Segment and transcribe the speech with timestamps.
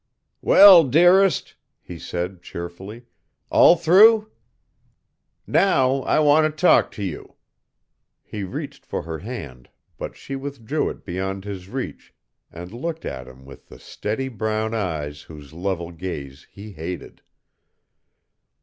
[0.41, 3.03] "Well, dearest," he said cheerfully,
[3.51, 4.31] "all through?
[5.45, 7.35] Now I want to talk to you"
[8.33, 9.69] He reached for her hand,
[9.99, 12.15] but she withdrew it beyond his reach
[12.51, 17.21] and looked at him with the steady brown eyes whose level gaze he hated.